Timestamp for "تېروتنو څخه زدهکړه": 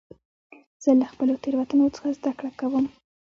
1.43-2.51